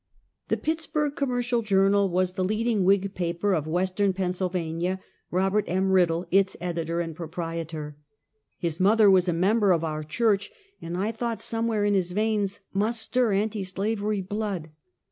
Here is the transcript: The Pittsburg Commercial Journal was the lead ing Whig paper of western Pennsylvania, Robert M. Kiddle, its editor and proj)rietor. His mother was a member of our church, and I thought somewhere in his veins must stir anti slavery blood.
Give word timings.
The 0.47 0.57
Pittsburg 0.57 1.15
Commercial 1.15 1.61
Journal 1.61 2.09
was 2.09 2.33
the 2.33 2.43
lead 2.43 2.65
ing 2.65 2.83
Whig 2.83 3.13
paper 3.13 3.53
of 3.53 3.67
western 3.67 4.13
Pennsylvania, 4.13 4.99
Robert 5.29 5.63
M. 5.67 5.91
Kiddle, 5.95 6.25
its 6.31 6.57
editor 6.59 7.01
and 7.01 7.15
proj)rietor. 7.15 7.93
His 8.57 8.79
mother 8.79 9.11
was 9.11 9.27
a 9.27 9.31
member 9.31 9.71
of 9.71 9.83
our 9.83 10.03
church, 10.03 10.49
and 10.81 10.97
I 10.97 11.11
thought 11.11 11.39
somewhere 11.39 11.85
in 11.85 11.93
his 11.93 12.13
veins 12.13 12.61
must 12.73 12.99
stir 12.99 13.31
anti 13.33 13.63
slavery 13.63 14.21
blood. 14.23 14.71